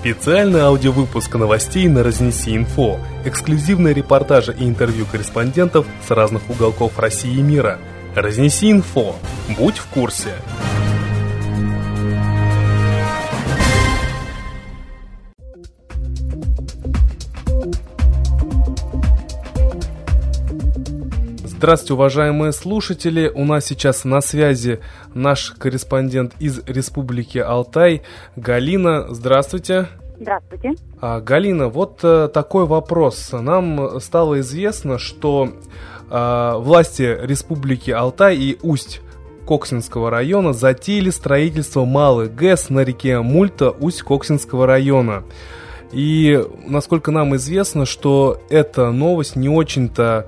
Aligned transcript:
Специальный 0.00 0.62
аудиовыпуск 0.62 1.34
новостей 1.34 1.86
на 1.86 2.02
Разнеси 2.02 2.56
Инфо. 2.56 2.98
Эксклюзивные 3.26 3.92
репортажи 3.92 4.56
и 4.58 4.64
интервью 4.64 5.04
корреспондентов 5.04 5.86
с 6.08 6.10
разных 6.10 6.48
уголков 6.48 6.98
России 6.98 7.36
и 7.36 7.42
мира. 7.42 7.78
Разнеси 8.14 8.70
Инфо. 8.70 9.16
Будь 9.58 9.76
в 9.76 9.84
курсе. 9.88 10.32
Здравствуйте, 21.60 21.92
уважаемые 21.92 22.52
слушатели. 22.52 23.30
У 23.34 23.44
нас 23.44 23.66
сейчас 23.66 24.04
на 24.04 24.22
связи 24.22 24.80
наш 25.12 25.50
корреспондент 25.50 26.32
из 26.38 26.62
Республики 26.66 27.36
Алтай 27.36 28.00
Галина. 28.34 29.08
Здравствуйте. 29.10 29.86
Здравствуйте. 30.18 30.72
А, 31.02 31.20
Галина, 31.20 31.68
вот 31.68 32.00
а, 32.02 32.28
такой 32.28 32.64
вопрос. 32.64 33.32
Нам 33.32 34.00
стало 34.00 34.40
известно, 34.40 34.96
что 34.98 35.50
а, 36.08 36.56
власти 36.56 37.18
Республики 37.20 37.90
Алтай 37.90 38.38
и 38.38 38.58
Усть 38.62 39.02
Коксинского 39.46 40.08
района 40.08 40.54
затеяли 40.54 41.10
строительство 41.10 41.84
малых 41.84 42.34
ГЭС 42.34 42.70
на 42.70 42.80
реке 42.84 43.20
Мульта 43.20 43.68
Усть-Коксинского 43.68 44.66
района. 44.66 45.24
И 45.92 46.42
насколько 46.66 47.10
нам 47.10 47.36
известно, 47.36 47.84
что 47.84 48.40
эта 48.48 48.92
новость 48.92 49.36
не 49.36 49.50
очень-то 49.50 50.26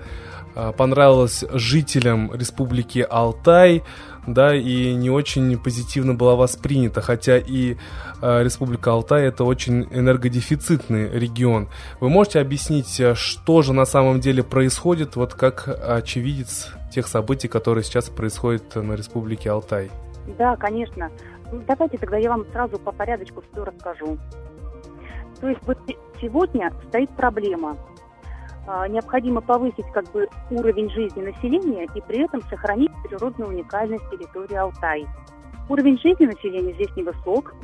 понравилась 0.54 1.44
жителям 1.52 2.32
Республики 2.34 3.06
Алтай, 3.08 3.82
да, 4.26 4.54
и 4.54 4.94
не 4.94 5.10
очень 5.10 5.58
позитивно 5.58 6.14
была 6.14 6.36
воспринята, 6.36 7.00
хотя 7.00 7.38
и 7.38 7.76
э, 8.20 8.42
Республика 8.42 8.92
Алтай 8.92 9.24
это 9.24 9.44
очень 9.44 9.88
энергодефицитный 9.90 11.10
регион. 11.10 11.68
Вы 12.00 12.08
можете 12.08 12.40
объяснить, 12.40 13.00
а, 13.00 13.14
что 13.14 13.62
же 13.62 13.72
на 13.72 13.84
самом 13.84 14.20
деле 14.20 14.42
происходит, 14.42 15.16
вот 15.16 15.34
как 15.34 15.68
очевидец 15.68 16.72
тех 16.92 17.08
событий, 17.08 17.48
которые 17.48 17.82
сейчас 17.82 18.08
происходят 18.10 18.76
на 18.76 18.92
Республике 18.92 19.50
Алтай? 19.50 19.90
Да, 20.38 20.56
конечно. 20.56 21.10
Ну, 21.50 21.62
давайте 21.66 21.98
тогда 21.98 22.16
я 22.18 22.30
вам 22.30 22.46
сразу 22.52 22.78
по 22.78 22.92
порядочку 22.92 23.42
все 23.52 23.64
расскажу. 23.64 24.18
То 25.40 25.48
есть 25.48 25.60
вот 25.66 25.78
сегодня 26.20 26.72
стоит 26.88 27.10
проблема– 27.10 27.76
а, 27.86 27.91
необходимо 28.66 29.40
повысить 29.40 29.90
как 29.92 30.10
бы 30.12 30.28
уровень 30.50 30.90
жизни 30.90 31.22
населения 31.22 31.88
и 31.94 32.00
при 32.00 32.24
этом 32.24 32.42
сохранить 32.42 32.92
природную 33.04 33.50
уникальность 33.50 34.08
территории 34.10 34.54
Алтай. 34.54 35.06
Уровень 35.68 35.98
жизни 35.98 36.26
населения 36.26 36.72
здесь 36.74 36.94
невысок, 36.96 37.54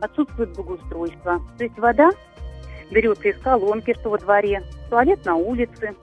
отсутствует 0.00 0.54
благоустройство. 0.54 1.40
То 1.58 1.64
есть 1.64 1.78
вода 1.78 2.10
берется 2.90 3.28
из 3.28 3.38
колонки, 3.38 3.94
что 4.00 4.10
во 4.10 4.18
дворе, 4.18 4.62
туалет 4.88 5.24
на 5.24 5.36
улице, 5.36 5.94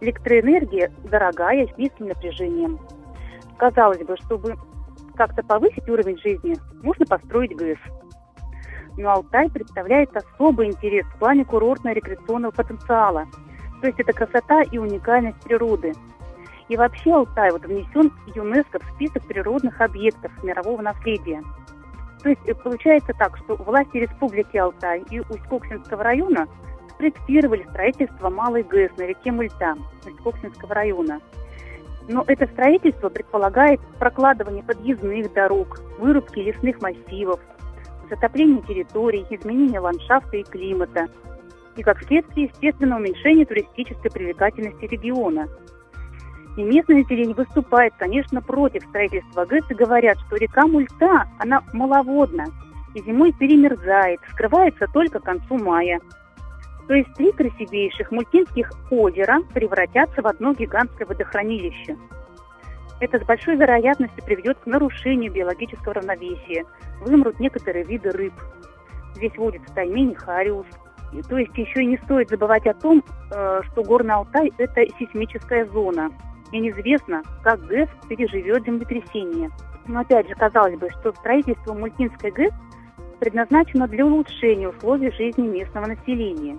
электроэнергия 0.00 0.92
дорогая, 1.04 1.66
с 1.66 1.78
низким 1.78 2.08
напряжением. 2.08 2.78
Казалось 3.56 4.04
бы, 4.04 4.16
чтобы 4.24 4.56
как-то 5.14 5.42
повысить 5.42 5.88
уровень 5.88 6.18
жизни, 6.18 6.56
можно 6.82 7.06
построить 7.06 7.54
ГЭС. 7.56 7.78
Но 8.98 9.10
Алтай 9.10 9.48
представляет 9.50 10.14
особый 10.14 10.66
интерес 10.66 11.06
в 11.06 11.18
плане 11.18 11.44
курортно-рекреационного 11.44 12.50
потенциала– 12.50 13.26
то 13.82 13.88
есть 13.88 13.98
это 13.98 14.12
красота 14.12 14.62
и 14.62 14.78
уникальность 14.78 15.40
природы. 15.40 15.92
И 16.68 16.76
вообще 16.76 17.12
Алтай 17.12 17.50
вот 17.50 17.64
внесен 17.64 18.12
ЮНЕСКО 18.32 18.78
в 18.78 18.94
список 18.94 19.24
природных 19.26 19.80
объектов 19.80 20.30
мирового 20.44 20.80
наследия. 20.80 21.42
То 22.22 22.28
есть 22.28 22.40
э, 22.46 22.54
получается 22.54 23.12
так, 23.18 23.36
что 23.38 23.56
власти 23.56 23.96
Республики 23.96 24.56
Алтай 24.56 25.02
и 25.10 25.18
Усть-Коксинского 25.18 26.04
района 26.04 26.46
спроектировали 26.90 27.66
строительство 27.70 28.30
малой 28.30 28.62
ГЭС 28.62 28.92
на 28.96 29.02
реке 29.02 29.32
Мульта 29.32 29.74
Усть-Коксинского 30.06 30.72
района. 30.72 31.20
Но 32.08 32.22
это 32.28 32.46
строительство 32.46 33.08
предполагает 33.08 33.80
прокладывание 33.98 34.62
подъездных 34.62 35.32
дорог, 35.32 35.80
вырубки 35.98 36.38
лесных 36.38 36.80
массивов, 36.80 37.40
затопление 38.08 38.62
территорий, 38.62 39.26
изменение 39.28 39.80
ландшафта 39.80 40.36
и 40.36 40.44
климата– 40.44 41.08
и, 41.76 41.82
как 41.82 42.02
следствие, 42.02 42.46
естественно, 42.52 42.96
уменьшение 42.96 43.46
туристической 43.46 44.10
привлекательности 44.10 44.84
региона. 44.84 45.48
И 46.56 46.62
местное 46.62 46.96
население 46.96 47.34
выступает, 47.34 47.94
конечно, 47.98 48.42
против 48.42 48.84
строительства 48.84 49.46
ГЭС 49.46 49.64
и 49.70 49.74
говорят, 49.74 50.18
что 50.26 50.36
река 50.36 50.66
Мульта, 50.66 51.26
она 51.38 51.62
маловодна, 51.72 52.44
и 52.94 53.02
зимой 53.02 53.32
перемерзает, 53.32 54.20
скрывается 54.32 54.86
только 54.92 55.18
к 55.18 55.24
концу 55.24 55.56
мая. 55.56 56.00
То 56.88 56.94
есть 56.94 57.12
три 57.14 57.32
красивейших 57.32 58.10
мультинских 58.10 58.70
озера 58.90 59.40
превратятся 59.54 60.20
в 60.20 60.26
одно 60.26 60.52
гигантское 60.52 61.06
водохранилище. 61.06 61.96
Это 63.00 63.18
с 63.18 63.22
большой 63.24 63.56
вероятностью 63.56 64.22
приведет 64.22 64.58
к 64.58 64.66
нарушению 64.66 65.32
биологического 65.32 65.94
равновесия. 65.94 66.66
Вымрут 67.00 67.40
некоторые 67.40 67.84
виды 67.84 68.10
рыб. 68.10 68.34
Здесь 69.14 69.36
водится 69.38 69.72
таймень 69.74 70.12
и 70.12 70.14
хариус– 70.14 70.66
то 71.20 71.36
есть 71.36 71.56
еще 71.56 71.84
не 71.84 71.98
стоит 71.98 72.30
забывать 72.30 72.66
о 72.66 72.74
том, 72.74 73.04
э, 73.30 73.60
что 73.70 73.82
Горный 73.82 74.14
Алтай– 74.14 74.50
это 74.58 74.82
сейсмическая 74.98 75.66
зона. 75.66 76.10
И 76.52 76.58
неизвестно, 76.58 77.22
как 77.42 77.60
ГЭС 77.66 77.88
переживет 78.08 78.64
землетрясение. 78.64 79.50
Но 79.86 80.00
опять 80.00 80.28
же, 80.28 80.34
казалось 80.34 80.78
бы, 80.78 80.88
что 80.90 81.12
строительство 81.12 81.74
Мультинской 81.74 82.30
ГЭС 82.30 82.52
предназначено 83.20 83.86
для 83.86 84.06
улучшения 84.06 84.68
условий 84.68 85.10
жизни 85.12 85.46
местного 85.46 85.86
населения, 85.86 86.58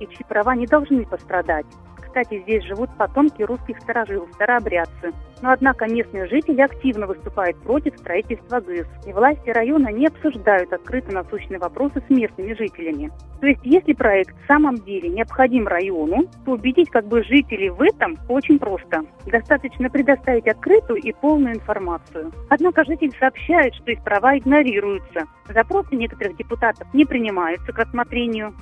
и 0.00 0.06
чьи 0.06 0.24
права 0.28 0.54
не 0.54 0.66
должны 0.66 1.06
пострадать. 1.06 1.66
Кстати, 2.16 2.40
здесь 2.44 2.64
живут 2.64 2.88
потомки 2.96 3.42
русских 3.42 3.78
старожилов, 3.80 4.30
старообрядцы. 4.32 5.12
Но 5.42 5.50
однако 5.50 5.84
местные 5.84 6.26
жители 6.28 6.62
активно 6.62 7.06
выступают 7.06 7.58
против 7.58 7.94
строительства 7.98 8.60
ГЭС. 8.60 8.86
И 9.06 9.12
власти 9.12 9.50
района 9.50 9.88
не 9.88 10.06
обсуждают 10.06 10.72
открыто 10.72 11.12
насущные 11.12 11.58
вопросы 11.58 12.00
с 12.00 12.08
местными 12.08 12.54
жителями. 12.54 13.12
То 13.42 13.48
есть, 13.48 13.60
если 13.64 13.92
проект 13.92 14.34
в 14.34 14.46
самом 14.46 14.76
деле 14.76 15.10
необходим 15.10 15.68
району, 15.68 16.24
то 16.46 16.52
убедить 16.52 16.88
как 16.88 17.06
бы 17.06 17.22
жителей 17.22 17.68
в 17.68 17.82
этом 17.82 18.16
очень 18.30 18.58
просто. 18.58 19.02
Достаточно 19.26 19.90
предоставить 19.90 20.48
открытую 20.48 21.02
и 21.02 21.12
полную 21.12 21.56
информацию. 21.56 22.32
Однако 22.48 22.82
жители 22.86 23.10
сообщают, 23.20 23.74
что 23.74 23.92
их 23.92 24.02
права 24.02 24.38
игнорируются. 24.38 25.26
Запросы 25.50 25.94
некоторых 25.94 26.38
депутатов 26.38 26.88
не 26.94 27.04
принимаются 27.04 27.74
к 27.74 27.78
рассмотрению. 27.78 28.54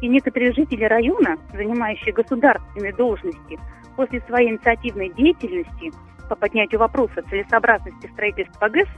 И 0.00 0.08
некоторые 0.08 0.52
жители 0.52 0.84
района, 0.84 1.36
занимающие 1.52 2.12
государственные 2.12 2.92
должности, 2.92 3.58
после 3.96 4.20
своей 4.22 4.50
инициативной 4.50 5.10
деятельности 5.10 5.90
по 6.28 6.36
поднятию 6.36 6.78
вопроса 6.78 7.22
целесообразности 7.28 8.08
строительства 8.12 8.68
ГЭС 8.68 8.88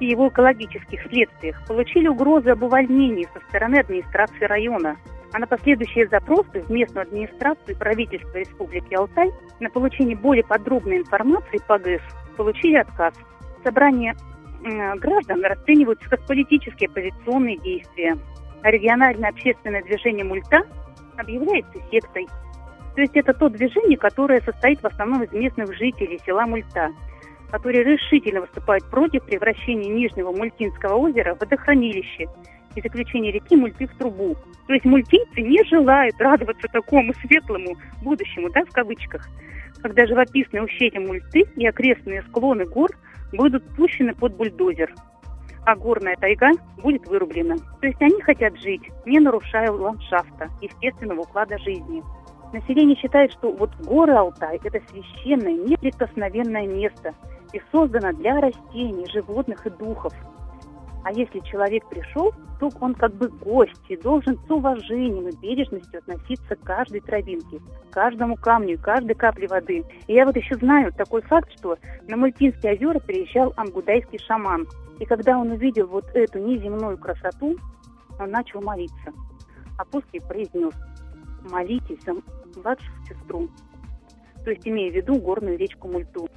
и 0.00 0.06
его 0.06 0.28
экологических 0.28 1.02
следствиях 1.08 1.64
получили 1.66 2.08
угрозы 2.08 2.50
об 2.50 2.62
увольнении 2.62 3.28
со 3.32 3.40
стороны 3.48 3.76
администрации 3.76 4.44
района. 4.44 4.96
А 5.32 5.38
на 5.38 5.46
последующие 5.46 6.08
запросы 6.08 6.62
в 6.62 6.70
местную 6.70 7.02
администрацию 7.02 7.76
и 7.76 7.78
правительство 7.78 8.36
Республики 8.36 8.94
Алтай 8.94 9.30
на 9.60 9.70
получение 9.70 10.16
более 10.16 10.42
подробной 10.42 10.98
информации 10.98 11.60
по 11.68 11.78
ГЭС 11.78 12.00
получили 12.36 12.76
отказ. 12.76 13.14
Собрание 13.62 14.16
граждан 14.96 15.44
расцениваются 15.44 16.08
как 16.10 16.26
политические 16.26 16.88
оппозиционные 16.88 17.58
действия 17.58 18.18
региональное 18.62 19.30
общественное 19.30 19.82
движение 19.82 20.24
«Мульта» 20.24 20.62
объявляется 21.16 21.78
сектой. 21.90 22.26
То 22.94 23.02
есть 23.02 23.16
это 23.16 23.32
то 23.32 23.48
движение, 23.48 23.96
которое 23.96 24.40
состоит 24.40 24.80
в 24.80 24.86
основном 24.86 25.22
из 25.22 25.32
местных 25.32 25.74
жителей 25.76 26.20
села 26.24 26.46
Мульта, 26.46 26.90
которые 27.50 27.84
решительно 27.84 28.42
выступают 28.42 28.84
против 28.90 29.24
превращения 29.24 29.92
Нижнего 29.92 30.32
Мультинского 30.32 30.94
озера 30.94 31.34
в 31.34 31.40
водохранилище 31.40 32.26
и 32.74 32.80
заключения 32.80 33.32
реки 33.32 33.56
Мульты 33.56 33.86
в 33.86 33.96
трубу. 33.96 34.36
То 34.66 34.74
есть 34.74 34.84
мультинцы 34.84 35.40
не 35.40 35.64
желают 35.64 36.20
радоваться 36.20 36.68
такому 36.72 37.12
светлому 37.14 37.76
будущему, 38.02 38.50
да, 38.50 38.64
в 38.64 38.70
кавычках, 38.70 39.28
когда 39.82 40.06
живописные 40.06 40.62
ущелья 40.62 41.00
Мульты 41.00 41.44
и 41.56 41.66
окрестные 41.66 42.22
склоны 42.22 42.66
гор 42.66 42.90
будут 43.32 43.64
пущены 43.76 44.14
под 44.14 44.36
бульдозер 44.36 44.92
а 45.64 45.76
горная 45.76 46.16
тайга 46.16 46.50
будет 46.78 47.06
вырублена. 47.06 47.56
То 47.80 47.86
есть 47.86 48.00
они 48.00 48.20
хотят 48.22 48.56
жить, 48.58 48.82
не 49.06 49.20
нарушая 49.20 49.70
ландшафта, 49.70 50.48
естественного 50.60 51.20
уклада 51.20 51.58
жизни. 51.58 52.02
Население 52.52 52.96
считает, 52.96 53.32
что 53.32 53.52
вот 53.52 53.70
горы 53.76 54.12
Алтай– 54.12 54.60
это 54.64 54.80
священное, 54.90 55.52
неприкосновенное 55.52 56.66
место 56.66 57.14
и 57.52 57.60
создано 57.70 58.12
для 58.12 58.40
растений, 58.40 59.06
животных 59.12 59.66
и 59.66 59.70
духов. 59.70 60.12
А 61.02 61.12
если 61.12 61.40
человек 61.40 61.88
пришел, 61.88 62.32
то 62.58 62.70
он 62.80 62.94
как 62.94 63.14
бы 63.14 63.28
гость 63.28 63.80
и 63.88 63.96
должен 63.96 64.38
с 64.38 64.50
уважением 64.50 65.28
и 65.28 65.36
бережностью 65.36 65.98
относиться 65.98 66.56
к 66.56 66.60
каждой 66.60 67.00
травинке, 67.00 67.58
к 67.58 67.94
каждому 67.94 68.36
камню, 68.36 68.78
каждой 68.78 69.14
капле 69.14 69.48
воды. 69.48 69.82
И 70.06 70.12
я 70.12 70.26
вот 70.26 70.36
еще 70.36 70.56
знаю 70.56 70.92
такой 70.92 71.22
факт, 71.22 71.50
что 71.58 71.78
на 72.06 72.16
Мультинские 72.18 72.74
озера 72.74 72.98
приезжал 72.98 73.54
амгудайский 73.56 74.18
шаман. 74.18 74.66
И 74.98 75.06
когда 75.06 75.38
он 75.38 75.50
увидел 75.50 75.86
вот 75.86 76.04
эту 76.12 76.38
неземную 76.38 76.98
красоту, 76.98 77.56
он 78.18 78.30
начал 78.30 78.60
молиться. 78.60 79.12
А 79.78 79.84
после 79.86 80.20
произнес 80.20 80.74
«Молитесь 81.50 82.02
за 82.04 82.12
младшую 82.56 83.06
сестру», 83.08 83.48
то 84.44 84.50
есть 84.50 84.66
имея 84.68 84.90
в 84.90 84.94
виду 84.94 85.18
горную 85.18 85.56
речку 85.56 85.88
Мульту. 85.88 86.28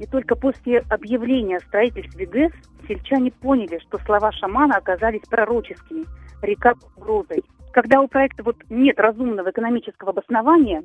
И 0.00 0.06
только 0.06 0.34
после 0.34 0.80
объявления 0.88 1.58
о 1.58 1.60
строительстве 1.60 2.26
ГЭС 2.26 2.52
сельчане 2.88 3.30
поняли, 3.30 3.78
что 3.86 3.98
слова 3.98 4.32
шамана 4.32 4.76
оказались 4.76 5.22
пророческими. 5.28 6.06
Река 6.42 6.74
угрозой. 6.96 7.44
Когда 7.72 8.00
у 8.00 8.08
проекта 8.08 8.42
вот 8.42 8.56
нет 8.68 8.98
разумного 8.98 9.50
экономического 9.50 10.10
обоснования, 10.10 10.82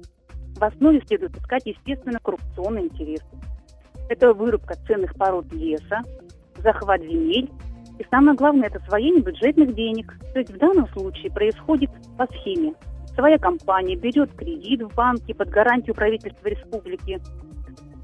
в 0.55 0.63
основе 0.63 1.01
следует 1.07 1.35
искать, 1.35 1.65
естественно, 1.65 2.19
коррупционный 2.21 2.83
интерес. 2.83 3.21
Это 4.09 4.33
вырубка 4.33 4.75
ценных 4.85 5.15
пород 5.15 5.51
леса, 5.51 6.03
захват 6.57 7.01
земель 7.01 7.49
и 7.97 8.05
самое 8.09 8.35
главное, 8.35 8.67
это 8.67 8.79
освоение 8.79 9.21
бюджетных 9.21 9.73
денег. 9.73 10.13
То 10.33 10.39
есть 10.39 10.51
в 10.51 10.57
данном 10.57 10.87
случае 10.89 11.31
происходит 11.31 11.89
по 12.17 12.25
схеме. 12.27 12.73
Своя 13.15 13.37
компания 13.37 13.95
берет 13.95 14.33
кредит 14.35 14.81
в 14.81 14.93
банке 14.93 15.33
под 15.33 15.49
гарантию 15.49 15.95
правительства 15.95 16.47
республики. 16.49 17.21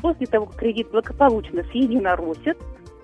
После 0.02 0.26
того, 0.26 0.48
как 0.48 0.56
кредит 0.56 0.90
благополучно 0.92 1.64
съединоросят, 1.72 2.58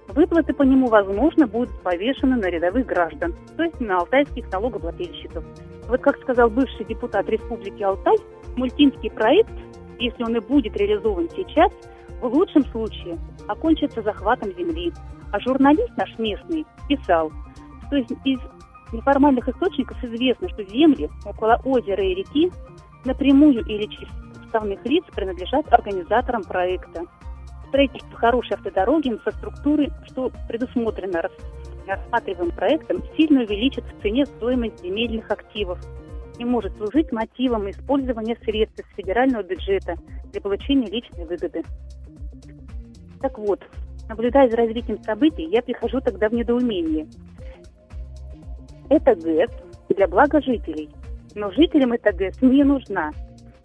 выплаты 0.10 0.54
по 0.54 0.64
нему, 0.64 0.88
возможно, 0.88 1.48
будут 1.48 1.70
повешены 1.82 2.38
на 2.38 2.46
рядовых 2.46 2.86
граждан, 2.86 3.36
то 3.56 3.64
есть 3.64 3.80
на 3.80 4.00
алтайских 4.00 4.52
налогоплательщиков. 4.52 5.44
Вот 5.88 6.02
как 6.02 6.20
сказал 6.22 6.50
бывший 6.50 6.86
депутат 6.86 7.30
Республики 7.30 7.84
Алтай, 7.84 8.16
мультинский 8.56 9.12
проект, 9.12 9.52
если 10.00 10.24
он 10.24 10.36
и 10.36 10.40
будет 10.40 10.76
реализован 10.76 11.30
сейчас, 11.36 11.72
в 12.22 12.26
лучшем 12.26 12.66
случае 12.66 13.18
окончится 13.48 14.02
захватом 14.02 14.52
земли. 14.58 14.92
А 15.32 15.40
журналист 15.40 15.92
наш 15.98 16.18
местный 16.18 16.66
писал, 16.88 17.32
что 17.88 17.98
из, 17.98 18.08
из 18.24 18.40
неформальных 18.92 19.48
источников 19.48 20.02
известно, 20.04 20.50
что 20.50 20.64
земли 20.64 21.10
около 21.26 21.60
озера 21.64 22.04
и 22.04 22.16
реки 22.16 22.52
напрямую 23.06 23.66
или 23.66 23.86
через 23.88 24.10
составных 24.48 24.84
лиц 24.86 25.04
принадлежат 25.14 25.72
организаторам 25.72 26.44
проекта. 26.44 27.04
Строительство 27.68 28.18
хорошей 28.18 28.54
автодороги, 28.54 29.10
инфраструктуры, 29.10 29.90
что 30.06 30.32
предусмотрено 30.48 31.24
рассматриваемым 31.86 32.52
проектом, 32.56 33.04
сильно 33.18 33.42
увеличит 33.42 33.84
в 33.84 34.02
цене 34.02 34.26
стоимость 34.26 34.82
земельных 34.82 35.30
активов 35.30 35.80
и 36.40 36.46
может 36.46 36.76
служить 36.78 37.12
мотивом 37.12 37.70
использования 37.70 38.38
средств 38.44 38.80
из 38.80 38.96
федерального 38.96 39.44
бюджета 39.44 39.96
для 40.32 40.42
получения 40.42 40.90
личной 40.90 41.26
выгоды. 41.26 41.64
Так 43.22 43.38
вот, 43.38 43.62
наблюдая 44.08 44.50
за 44.50 44.56
развитием 44.56 45.02
событий, 45.04 45.44
я 45.44 45.62
прихожу 45.62 46.00
тогда 46.00 46.30
в 46.30 46.34
недоумение. 46.34 47.08
Это 48.90 49.16
ГЭС 49.16 49.52
для 49.90 50.08
блага 50.08 50.42
жителей, 50.42 50.90
но 51.36 51.52
жителям 51.52 51.92
эта 51.92 52.14
ГЭС 52.14 52.42
не 52.42 52.64
нужна. 52.64 53.12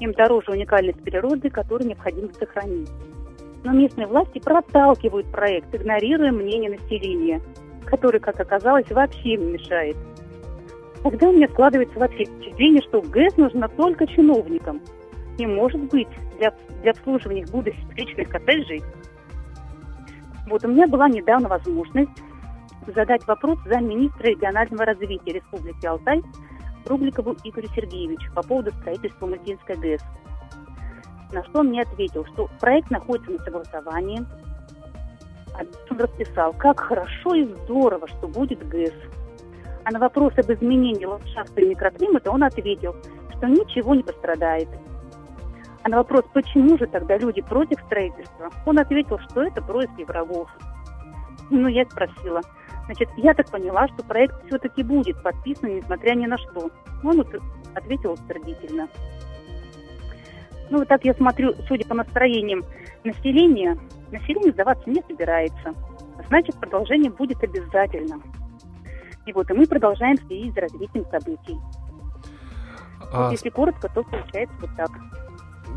Им 0.03 0.13
дороже 0.13 0.51
уникальность 0.51 1.03
природы, 1.03 1.49
которую 1.49 1.89
необходимо 1.89 2.29
сохранить. 2.33 2.91
Но 3.63 3.73
местные 3.73 4.07
власти 4.07 4.41
проталкивают 4.41 5.31
проект, 5.31 5.73
игнорируя 5.75 6.33
мнение 6.33 6.71
населения, 6.71 7.41
которое, 7.87 8.19
как 8.19 8.41
оказалось, 8.41 8.91
вообще 8.91 9.37
не 9.37 9.53
мешает. 9.53 9.97
Тогда 11.05 11.29
у 11.29 11.33
меня 11.33 11.49
складывается 11.49 11.99
вообще 11.99 12.25
впечатление, 12.25 12.83
что 12.83 13.01
ГЭС 13.01 13.37
нужна 13.37 13.69
только 13.69 14.07
чиновникам. 14.09 14.81
И, 15.39 15.47
может 15.47 15.81
быть, 15.91 16.09
для, 16.39 16.53
для 16.83 16.91
обслуживания 16.91 17.43
их 17.43 17.51
будущих 17.51 17.97
личных 17.97 18.29
коттеджей– 18.29 18.83
вот 20.53 20.65
у 20.65 20.69
меня 20.69 20.87
была 20.87 21.09
недавно 21.09 21.49
возможность 21.49 22.11
задать 22.95 23.27
вопрос 23.27 23.59
замминистра 23.65 24.29
регионального 24.29 24.85
развития 24.85 25.35
Республики 25.35 25.87
Алтай 25.87 26.23
Рубликову 26.87 27.37
Игорю 27.45 27.69
Сергеевичу 27.75 28.33
по 28.35 28.43
поводу 28.43 28.71
строительства 28.73 29.27
Мультинской 29.27 29.77
ГЭС. 29.77 30.03
На 31.33 31.43
что 31.45 31.61
он 31.61 31.69
мне 31.69 31.83
ответил, 31.83 32.25
что 32.27 32.49
проект 32.61 32.91
находится 32.91 33.31
на 33.31 33.39
согласовании. 33.39 34.25
Он 35.91 35.99
расписал, 35.99 36.53
как 36.55 36.81
хорошо 36.81 37.35
и 37.35 37.45
здорово, 37.45 38.09
что 38.09 38.29
будет 38.29 38.67
ГЭС. 38.69 38.95
А 39.85 39.91
на 39.91 39.99
вопрос 39.99 40.33
об 40.39 40.51
изменении 40.53 41.05
ландшафта 41.05 41.61
и 41.61 41.69
микроклимата 41.69 42.31
он 42.31 42.45
ответил, 42.45 42.95
что 43.37 43.47
ничего 43.47 43.95
не 43.95 44.03
пострадает– 44.03 44.69
а 45.85 45.89
на 45.89 45.97
вопрос, 45.97 46.25
почему 46.33 46.79
же 46.79 46.87
тогда 46.87 47.19
люди 47.19 47.43
против 47.43 47.81
строительства, 47.87 48.51
он 48.67 48.79
ответил, 48.79 49.19
что 49.19 49.43
это 49.43 49.61
происки 49.61 50.05
врагов. 50.05 50.49
Ну, 51.51 51.67
я 51.67 51.85
спросила. 51.87 52.41
Значит, 52.87 53.09
я 53.17 53.35
так 53.35 53.51
поняла, 53.51 53.89
что 53.89 54.03
проект 54.05 54.35
все-таки 54.47 54.83
будет 54.83 55.23
подписан, 55.23 55.77
несмотря 55.77 56.15
ни 56.15 56.27
на 56.27 56.37
что. 56.39 56.71
Он 57.03 57.25
ответил 57.75 58.13
утвердительно. 58.13 58.89
Ну, 60.71 60.79
вот 60.79 60.89
так 60.89 61.05
я 61.05 61.15
смотрю, 61.15 61.55
судя 61.69 61.87
по 61.87 61.95
настроениям 61.95 62.65
населения, 63.05 63.79
население 64.11 64.53
сдаваться 64.53 64.89
не 64.89 65.03
собирается. 65.03 65.75
Значит, 66.29 66.57
продолжение 66.57 67.11
будет 67.11 67.43
обязательно. 67.43 68.21
И 69.27 69.33
вот, 69.33 69.51
и 69.51 69.55
мы 69.55 69.67
продолжаем 69.67 70.17
следить 70.19 70.55
за 70.55 70.63
развитием 70.63 71.05
событий. 71.11 71.59
А... 73.13 73.25
Вот 73.25 73.33
если 73.33 73.51
коротко, 73.51 73.89
то 73.89 74.03
получается 74.03 74.55
вот 74.61 74.71
так. 74.77 74.91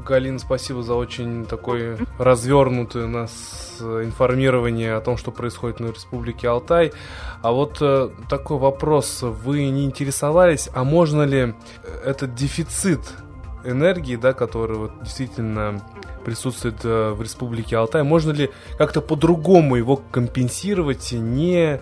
Галина, 0.06 0.38
спасибо 0.38 0.84
за 0.84 0.94
очень 0.94 1.46
такое 1.46 1.98
развернутое 2.20 3.08
нас 3.08 3.78
э, 3.80 4.04
информирование 4.04 4.94
о 4.94 5.02
том, 5.02 5.18
что 5.18 5.32
происходит 5.32 5.80
на 5.80 5.88
Республике 5.88 6.48
Алтай. 6.48 6.94
А 7.42 7.52
вот 7.52 7.80
э, 7.82 8.10
такой 8.30 8.58
вопрос. 8.60 9.24
Вы 9.24 9.68
не 9.70 9.84
интересовались, 9.84 10.70
а 10.74 10.84
можно 10.84 11.24
ли 11.24 11.56
этот 12.06 12.36
дефицит 12.36 13.02
энергии, 13.64 14.16
да, 14.16 14.34
который 14.34 14.78
вот 14.78 14.92
действительно 15.02 15.82
присутствует 16.24 16.84
э, 16.84 17.12
в 17.12 17.22
Республике 17.24 17.78
Алтай, 17.78 18.04
можно 18.04 18.32
ли 18.32 18.52
как-то 18.78 19.02
по-другому 19.02 19.76
его 19.76 19.98
компенсировать, 20.12 21.14
не 21.14 21.80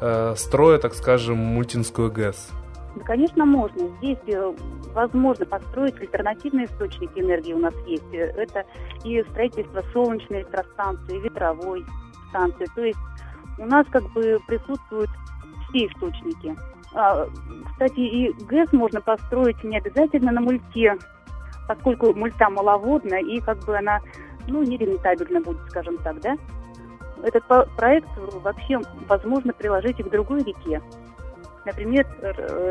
э, 0.00 0.34
строя, 0.36 0.78
так 0.78 0.94
скажем, 0.94 1.36
мультинскую 1.38 2.10
ГЭС? 2.10 2.48
Да, 2.96 3.04
конечно, 3.04 3.44
можно. 3.44 3.88
Здесь 3.98 4.18
э, 4.26 4.54
возможно 4.94 5.46
построить 5.46 5.98
альтернативные 6.00 6.66
источники 6.66 7.18
энергии 7.18 7.52
у 7.52 7.58
нас 7.58 7.74
есть. 7.86 8.12
Это 8.12 8.64
и 9.04 9.22
строительство 9.30 9.82
солнечной 9.92 10.40
электростанции, 10.40 11.20
ветровой 11.20 11.84
станции. 12.28 12.66
То 12.74 12.84
есть 12.84 12.98
у 13.58 13.64
нас 13.64 13.86
как 13.90 14.04
бы 14.12 14.38
присутствуют 14.46 15.10
все 15.68 15.86
источники. 15.86 16.56
А, 16.94 17.26
кстати, 17.70 18.00
и 18.00 18.32
ГЭС 18.44 18.72
можно 18.72 19.00
построить 19.00 19.62
не 19.64 19.78
обязательно 19.78 20.32
на 20.32 20.40
мульте, 20.40 20.96
поскольку 21.66 22.12
мульта 22.14 22.50
маловодная 22.50 23.20
и 23.20 23.40
как 23.40 23.58
бы 23.64 23.76
она 23.76 24.00
ну, 24.46 24.62
нерентабельна 24.62 25.40
будет, 25.40 25.60
скажем 25.70 25.96
так, 25.98 26.20
да? 26.20 26.36
Этот 27.22 27.44
проект 27.76 28.08
вообще 28.16 28.80
возможно 29.08 29.52
приложить 29.52 30.00
и 30.00 30.02
к 30.02 30.10
другой 30.10 30.42
реке. 30.42 30.82
Например, 31.64 32.06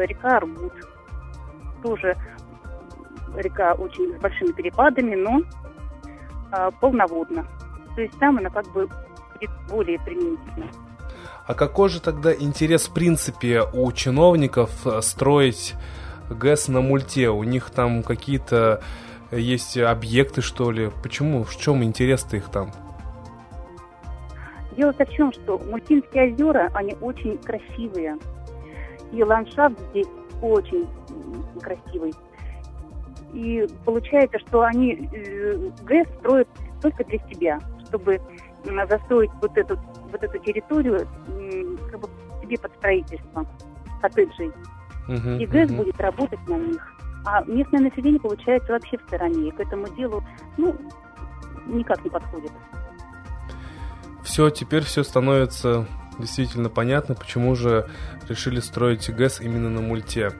река 0.07 0.37
Арбуз. 0.37 0.71
Тоже 1.81 2.15
река 3.35 3.73
очень 3.73 4.17
с 4.17 4.21
большими 4.21 4.51
перепадами, 4.51 5.15
но 5.15 5.41
э, 6.51 6.71
полноводна. 6.79 7.47
То 7.95 8.01
есть 8.01 8.17
там 8.19 8.37
она 8.37 8.49
как 8.49 8.67
бы 8.73 8.87
будет 8.87 9.51
более 9.69 9.99
применительна. 9.99 10.67
А 11.47 11.53
какой 11.53 11.89
же 11.89 12.01
тогда 12.01 12.33
интерес 12.33 12.87
в 12.87 12.93
принципе 12.93 13.63
у 13.73 13.91
чиновников 13.91 14.85
э, 14.85 15.01
строить 15.01 15.75
ГЭС 16.29 16.67
на 16.67 16.81
мульте? 16.81 17.29
У 17.29 17.43
них 17.43 17.69
там 17.69 18.03
какие-то 18.03 18.81
есть 19.31 19.77
объекты, 19.77 20.41
что 20.41 20.71
ли? 20.71 20.91
Почему? 21.03 21.43
В 21.43 21.55
чем 21.57 21.83
интерес-то 21.83 22.37
их 22.37 22.49
там? 22.49 22.71
Дело 24.75 24.93
в 24.93 24.97
том, 24.97 25.33
что 25.33 25.57
Мультинские 25.57 26.33
озера, 26.33 26.69
они 26.73 26.95
очень 27.01 27.37
красивые. 27.37 28.17
И 29.11 29.23
ландшафт 29.23 29.77
здесь 29.91 30.07
очень 30.41 30.87
красивый. 31.61 32.13
И 33.33 33.67
получается, 33.85 34.39
что 34.39 34.61
они 34.61 35.09
э, 35.13 35.69
ГЭС 35.83 36.07
строят 36.19 36.47
только 36.81 37.03
для 37.05 37.19
себя, 37.29 37.59
чтобы 37.87 38.19
застроить 38.89 39.31
вот 39.41 39.57
эту, 39.57 39.79
вот 40.11 40.21
эту 40.21 40.37
территорию 40.39 41.07
как 41.89 41.99
бы 41.99 42.09
себе 42.41 42.57
под 42.57 42.73
строительство 42.75 43.45
коттеджей. 44.01 44.51
Uh-huh, 45.07 45.37
и 45.39 45.45
ГЭС 45.45 45.69
uh-huh. 45.69 45.77
будет 45.77 45.99
работать 45.99 46.39
на 46.47 46.55
них. 46.55 46.87
А 47.25 47.43
местное 47.43 47.81
население, 47.81 48.19
получается, 48.19 48.73
вообще 48.73 48.97
в 48.97 49.01
стороне. 49.03 49.49
И 49.49 49.51
к 49.51 49.59
этому 49.59 49.87
делу, 49.95 50.23
ну, 50.57 50.75
никак 51.67 52.03
не 52.03 52.09
подходит. 52.09 52.51
Все, 54.23 54.49
теперь 54.49 54.83
все 54.83 55.03
становится 55.03 55.85
действительно 56.21 56.69
понятно, 56.69 57.15
почему 57.15 57.55
же 57.55 57.89
решили 58.29 58.59
строить 58.59 59.09
ГЭС 59.09 59.41
именно 59.41 59.69
на 59.69 59.81
мульте. 59.81 60.31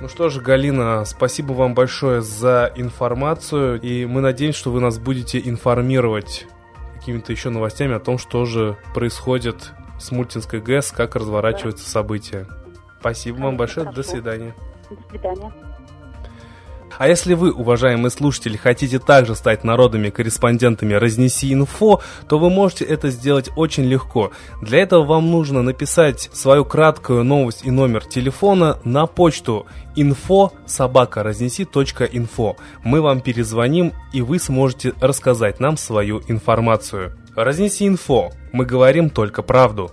Ну 0.00 0.08
что 0.08 0.30
же, 0.30 0.40
Галина, 0.40 1.04
спасибо 1.04 1.52
вам 1.52 1.74
большое 1.74 2.22
за 2.22 2.72
информацию, 2.74 3.78
и 3.80 4.06
мы 4.06 4.22
надеемся, 4.22 4.60
что 4.60 4.72
вы 4.72 4.80
нас 4.80 4.98
будете 4.98 5.38
информировать 5.38 6.46
какими-то 6.94 7.32
еще 7.32 7.50
новостями 7.50 7.94
о 7.94 8.00
том, 8.00 8.16
что 8.16 8.46
же 8.46 8.78
происходит 8.94 9.72
с 9.98 10.10
Мультинской 10.10 10.60
ГЭС, 10.60 10.92
как 10.92 11.16
разворачиваются 11.16 11.88
события. 11.88 12.46
Спасибо 12.98 13.42
вам 13.42 13.56
большое. 13.56 13.86
Хорошо. 13.86 14.02
До 14.02 14.08
свидания. 14.08 14.54
До 14.88 15.08
свидания. 15.10 15.52
А 17.00 17.08
если 17.08 17.32
вы, 17.32 17.50
уважаемые 17.50 18.10
слушатели, 18.10 18.58
хотите 18.58 18.98
также 18.98 19.34
стать 19.34 19.64
народными 19.64 20.10
корреспондентами 20.10 20.92
«Разнеси 20.92 21.50
инфо», 21.50 22.02
то 22.28 22.38
вы 22.38 22.50
можете 22.50 22.84
это 22.84 23.08
сделать 23.08 23.48
очень 23.56 23.84
легко. 23.84 24.32
Для 24.60 24.80
этого 24.80 25.06
вам 25.06 25.30
нужно 25.30 25.62
написать 25.62 26.28
свою 26.34 26.66
краткую 26.66 27.24
новость 27.24 27.64
и 27.64 27.70
номер 27.70 28.04
телефона 28.04 28.80
на 28.84 29.06
почту 29.06 29.66
info 29.96 30.50
собака 30.66 31.22
разнеси.инфо. 31.22 32.58
Мы 32.84 33.00
вам 33.00 33.22
перезвоним, 33.22 33.94
и 34.12 34.20
вы 34.20 34.38
сможете 34.38 34.92
рассказать 35.00 35.58
нам 35.58 35.78
свою 35.78 36.20
информацию. 36.28 37.16
Разнеси 37.34 37.86
инфо. 37.86 38.30
Мы 38.52 38.66
говорим 38.66 39.08
только 39.08 39.40
правду. 39.40 39.90